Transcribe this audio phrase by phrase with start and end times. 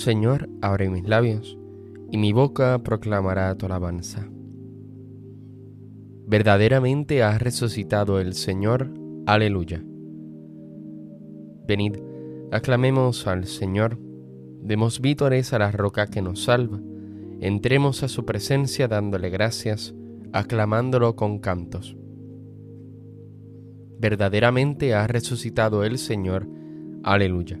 [0.00, 1.58] Señor, abre mis labios,
[2.10, 4.26] y mi boca proclamará tu alabanza.
[6.26, 8.88] Verdaderamente ha resucitado el Señor.
[9.26, 9.84] Aleluya.
[11.68, 11.96] Venid,
[12.50, 13.98] aclamemos al Señor,
[14.62, 16.80] demos vítores a la roca que nos salva,
[17.42, 19.94] entremos a su presencia dándole gracias,
[20.32, 21.94] aclamándolo con cantos.
[23.98, 26.48] Verdaderamente ha resucitado el Señor.
[27.02, 27.60] Aleluya.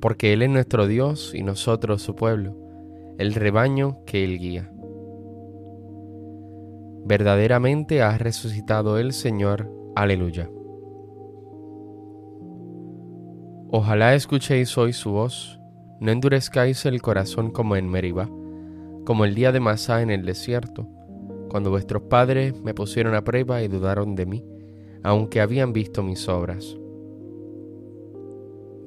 [0.00, 2.56] porque Él es nuestro Dios y nosotros su pueblo,
[3.18, 4.70] el rebaño que Él guía.
[7.04, 10.50] Verdaderamente ha resucitado el Señor, aleluya.
[13.70, 15.60] Ojalá escuchéis hoy su voz,
[16.00, 18.28] no endurezcáis el corazón como en Meribá,
[19.04, 20.86] como el día de Masá en el desierto,
[21.50, 24.44] cuando vuestros padres me pusieron a prueba y dudaron de mí,
[25.02, 26.76] aunque habían visto mis obras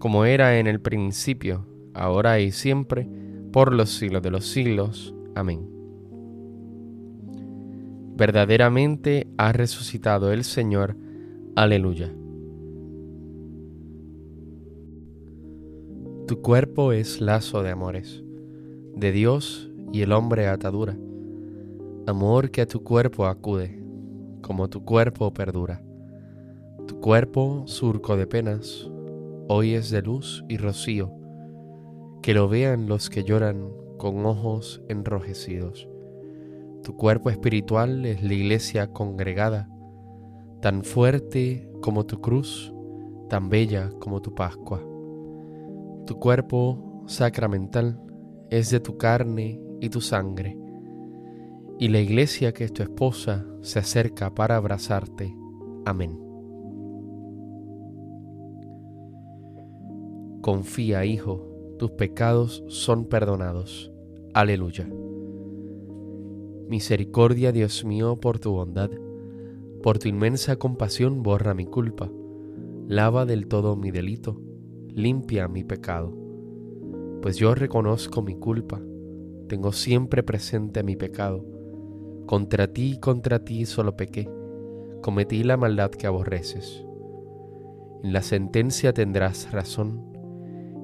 [0.00, 3.06] como era en el principio, ahora y siempre,
[3.52, 5.14] por los siglos de los siglos.
[5.34, 5.68] Amén.
[8.16, 10.96] Verdaderamente ha resucitado el Señor.
[11.54, 12.10] Aleluya.
[16.26, 18.24] Tu cuerpo es lazo de amores,
[18.96, 20.96] de Dios y el hombre atadura,
[22.06, 23.82] amor que a tu cuerpo acude,
[24.40, 25.82] como tu cuerpo perdura.
[26.86, 28.90] Tu cuerpo surco de penas,
[29.52, 31.12] hoy es de luz y rocío,
[32.22, 33.68] que lo vean los que lloran
[33.98, 35.88] con ojos enrojecidos.
[36.84, 39.68] Tu cuerpo espiritual es la iglesia congregada,
[40.62, 42.72] tan fuerte como tu cruz,
[43.28, 44.86] tan bella como tu Pascua.
[46.06, 48.00] Tu cuerpo sacramental
[48.50, 50.56] es de tu carne y tu sangre,
[51.76, 55.36] y la iglesia que es tu esposa se acerca para abrazarte.
[55.84, 56.29] Amén.
[60.50, 61.46] Confía, Hijo,
[61.78, 63.92] tus pecados son perdonados.
[64.34, 64.90] Aleluya.
[66.68, 68.90] Misericordia, Dios mío, por tu bondad,
[69.80, 72.10] por tu inmensa compasión borra mi culpa,
[72.88, 74.40] lava del todo mi delito,
[74.88, 76.12] limpia mi pecado.
[77.22, 78.82] Pues yo reconozco mi culpa,
[79.46, 81.46] tengo siempre presente mi pecado.
[82.26, 84.28] Contra ti y contra ti solo pequé,
[85.00, 86.84] cometí la maldad que aborreces.
[88.02, 90.09] En la sentencia tendrás razón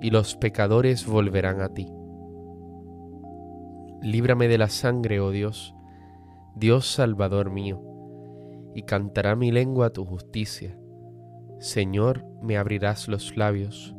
[0.00, 1.92] y los pecadores volverán a ti.
[4.02, 5.74] Líbrame de la sangre, oh Dios,
[6.54, 7.82] Dios Salvador mío,
[8.74, 10.78] y cantará mi lengua tu justicia.
[11.58, 13.94] Señor, me abrirás los labios,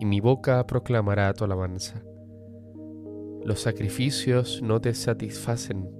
[0.00, 2.02] y mi boca proclamará tu alabanza.
[3.44, 5.96] Los sacrificios no te satisfacen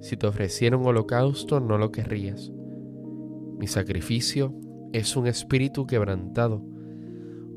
[0.00, 2.52] si te ofrecieron holocausto, no lo querrías.
[3.58, 4.54] Mi sacrificio
[4.92, 6.62] es un espíritu quebrantado,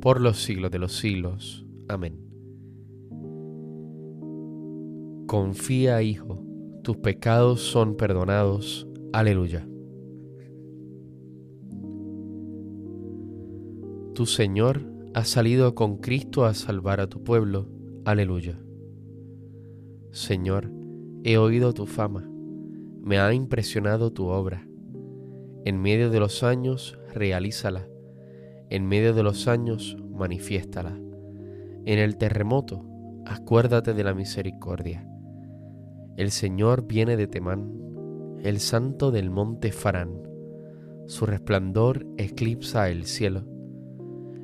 [0.00, 1.66] por los siglos de los siglos.
[1.88, 2.18] Amén.
[5.26, 6.42] Confía, Hijo,
[6.82, 8.86] tus pecados son perdonados.
[9.12, 9.66] Aleluya.
[14.14, 14.82] Tu Señor
[15.14, 17.68] ha salido con Cristo a salvar a tu pueblo.
[18.04, 18.58] Aleluya.
[20.10, 20.72] Señor,
[21.22, 22.30] he oído tu fama
[23.02, 24.66] me ha impresionado tu obra.
[25.64, 27.88] En medio de los años, realízala.
[28.70, 30.98] En medio de los años, manifiéstala.
[31.84, 32.82] En el terremoto,
[33.26, 35.06] acuérdate de la misericordia.
[36.16, 40.22] El Señor viene de Temán, el santo del monte Farán.
[41.06, 43.44] Su resplandor eclipsa el cielo.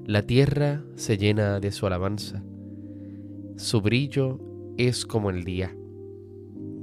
[0.05, 2.43] La tierra se llena de su alabanza.
[3.57, 4.39] Su brillo
[4.77, 5.75] es como el día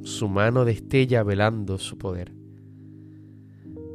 [0.04, 2.34] su mano destella velando su poder.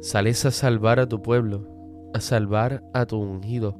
[0.01, 1.67] Sales a salvar a tu pueblo,
[2.13, 3.77] a salvar a tu ungido.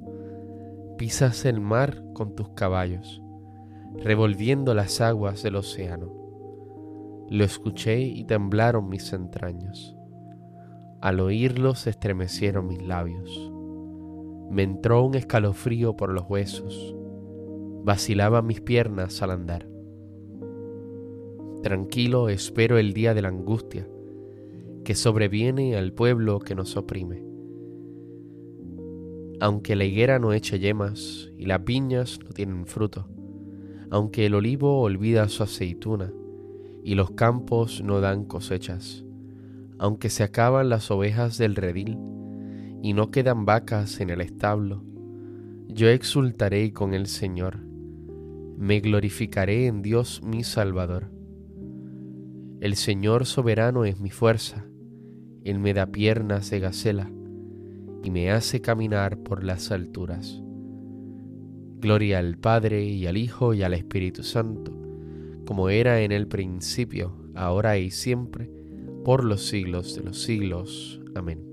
[0.97, 3.21] Pisas el mar con tus caballos,
[3.97, 6.13] revolviendo las aguas del océano.
[7.29, 9.95] Lo escuché y temblaron mis entrañas.
[11.01, 13.51] Al oírlo se estremecieron mis labios.
[14.49, 16.95] Me entró un escalofrío por los huesos.
[17.83, 19.67] Vacilaban mis piernas al andar.
[21.63, 23.87] Tranquilo espero el día de la angustia
[24.83, 27.28] que sobreviene al pueblo que nos oprime.
[29.41, 33.07] Aunque la higuera no eche yemas y las viñas no tienen fruto,
[33.89, 36.11] aunque el olivo olvida su aceituna
[36.83, 39.05] y los campos no dan cosechas,
[39.77, 41.97] aunque se acaban las ovejas del redil
[42.81, 44.83] y no quedan vacas en el establo,
[45.69, 47.59] yo exultaré con el Señor,
[48.57, 51.11] me glorificaré en Dios mi Salvador.
[52.59, 54.65] El Señor soberano es mi fuerza,
[55.45, 57.09] Él me da piernas de gacela
[58.03, 60.41] y me hace caminar por las alturas.
[61.79, 64.73] Gloria al Padre y al Hijo y al Espíritu Santo,
[65.45, 68.51] como era en el principio, ahora y siempre,
[69.03, 71.01] por los siglos de los siglos.
[71.15, 71.49] Amén.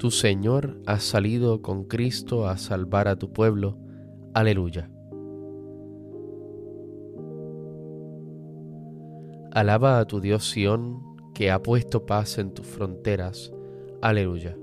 [0.00, 3.76] Tu Señor has salido con Cristo a salvar a tu pueblo.
[4.34, 4.90] Aleluya.
[9.52, 11.09] Alaba a tu Dios Sión,
[11.40, 13.50] que ha puesto paz en tus fronteras.
[14.02, 14.58] Aleluya.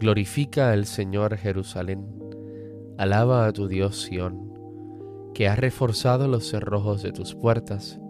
[0.00, 2.04] Glorifica al Señor Jerusalén.
[2.98, 4.52] Alaba a tu Dios Sión,
[5.32, 8.00] que ha reforzado los cerrojos de tus puertas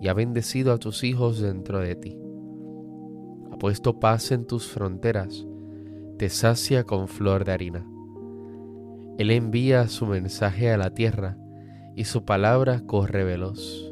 [0.00, 2.18] y ha bendecido a tus hijos dentro de ti.
[3.52, 5.46] Ha puesto paz en tus fronteras,
[6.18, 7.86] te sacia con flor de harina.
[9.16, 11.38] Él envía su mensaje a la tierra
[11.94, 13.91] y su palabra corre veloz.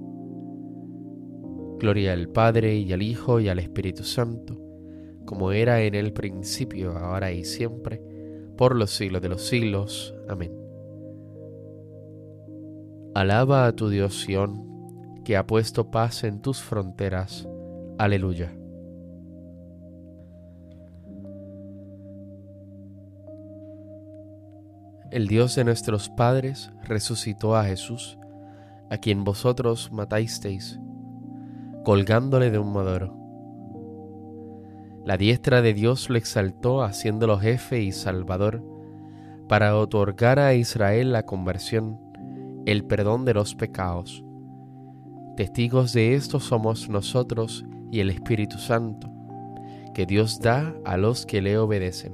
[1.81, 4.55] Gloria al Padre y al Hijo y al Espíritu Santo,
[5.25, 7.99] como era en el principio, ahora y siempre,
[8.55, 10.13] por los siglos de los siglos.
[10.29, 10.55] Amén.
[13.15, 17.49] Alaba a tu Dios Sión, que ha puesto paz en tus fronteras.
[17.97, 18.55] Aleluya.
[25.09, 28.19] El Dios de nuestros padres resucitó a Jesús,
[28.91, 30.79] a quien vosotros matasteis,
[31.83, 33.17] colgándole de un madero.
[35.03, 38.63] La diestra de Dios lo exaltó haciéndolo jefe y salvador,
[39.47, 41.99] para otorgar a Israel la conversión,
[42.65, 44.23] el perdón de los pecados.
[45.35, 49.11] Testigos de esto somos nosotros y el Espíritu Santo,
[49.95, 52.13] que Dios da a los que le obedecen.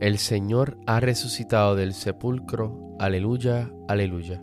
[0.00, 4.42] El Señor ha resucitado del sepulcro, aleluya, aleluya.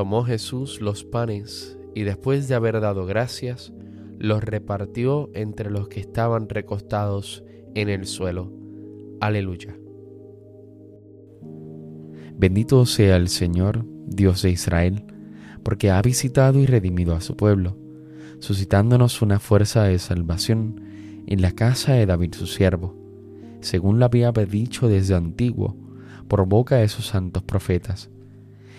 [0.00, 3.70] Tomó Jesús los panes y después de haber dado gracias,
[4.18, 8.50] los repartió entre los que estaban recostados en el suelo.
[9.20, 9.76] Aleluya.
[12.34, 15.04] Bendito sea el Señor, Dios de Israel,
[15.62, 17.76] porque ha visitado y redimido a su pueblo,
[18.38, 20.80] suscitándonos una fuerza de salvación
[21.26, 22.96] en la casa de David su siervo,
[23.60, 25.76] según lo había dicho desde antiguo,
[26.26, 28.08] por boca de sus santos profetas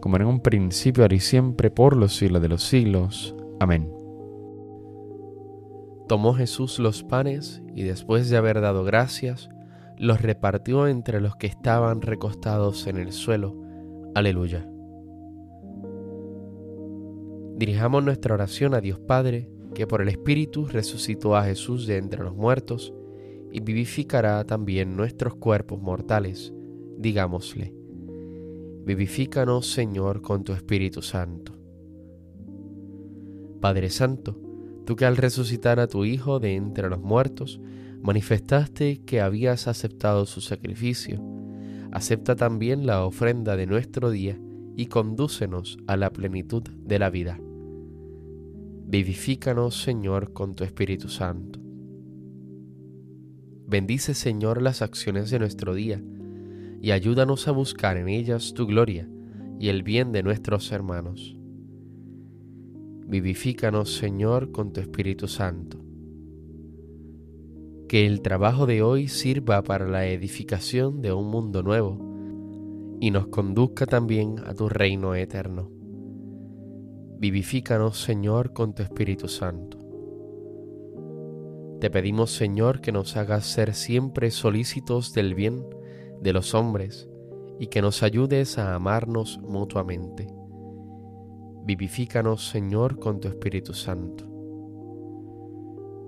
[0.00, 3.34] como en un principio, ahora y siempre, por los siglos de los siglos.
[3.60, 3.92] Amén.
[6.08, 9.50] Tomó Jesús los panes y después de haber dado gracias,
[9.98, 13.56] los repartió entre los que estaban recostados en el suelo.
[14.14, 14.66] Aleluya.
[17.56, 22.22] Dirijamos nuestra oración a Dios Padre, que por el Espíritu resucitó a Jesús de entre
[22.22, 22.94] los muertos
[23.50, 26.54] y vivificará también nuestros cuerpos mortales.
[26.96, 27.74] Digámosle,
[28.88, 31.52] vivifícanos Señor con tu Espíritu Santo.
[33.60, 34.40] Padre Santo,
[34.86, 37.60] tú que al resucitar a tu Hijo de entre los muertos,
[38.00, 41.22] manifestaste que habías aceptado su sacrificio,
[41.92, 44.40] acepta también la ofrenda de nuestro día
[44.74, 47.38] y condúcenos a la plenitud de la vida.
[48.86, 51.60] Vivifícanos, Señor, con tu Espíritu Santo.
[53.66, 56.02] Bendice, Señor, las acciones de nuestro día
[56.80, 59.08] y ayúdanos a buscar en ellas tu gloria
[59.58, 61.38] y el bien de nuestros hermanos
[63.08, 65.78] Vivifícanos, Señor, con tu Espíritu Santo.
[67.88, 71.98] Que el trabajo de hoy sirva para la edificación de un mundo nuevo
[73.00, 75.70] y nos conduzca también a tu reino eterno.
[77.18, 79.78] Vivifícanos, Señor, con tu Espíritu Santo.
[81.80, 85.64] Te pedimos, Señor, que nos hagas ser siempre solícitos del bien
[86.20, 87.08] de los hombres
[87.58, 90.38] y que nos ayudes a amarnos mutuamente
[91.68, 94.24] Vivifícanos, Señor, con tu Espíritu Santo.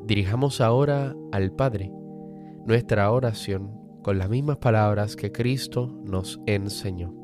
[0.07, 1.93] Dirijamos ahora al Padre
[2.65, 3.71] nuestra oración
[4.03, 7.15] con las mismas palabras que Cristo nos enseñó.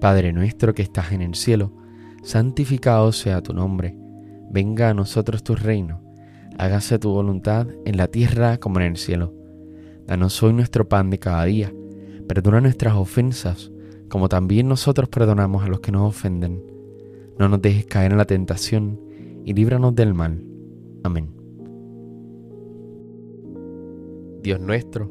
[0.00, 1.76] Padre nuestro que estás en el cielo,
[2.24, 3.96] santificado sea tu nombre,
[4.50, 6.02] venga a nosotros tu reino,
[6.58, 9.37] hágase tu voluntad en la tierra como en el cielo.
[10.08, 11.70] Danos hoy nuestro pan de cada día,
[12.26, 13.70] perdona nuestras ofensas,
[14.08, 16.62] como también nosotros perdonamos a los que nos ofenden.
[17.38, 18.98] No nos dejes caer en la tentación
[19.44, 20.42] y líbranos del mal.
[21.04, 21.28] Amén.
[24.40, 25.10] Dios nuestro,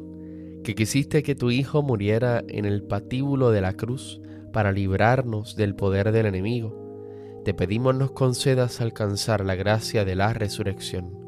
[0.64, 4.20] que quisiste que tu Hijo muriera en el patíbulo de la cruz
[4.52, 10.32] para librarnos del poder del enemigo, te pedimos nos concedas alcanzar la gracia de la
[10.32, 11.27] resurrección.